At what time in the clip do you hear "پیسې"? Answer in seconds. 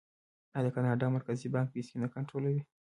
1.75-1.93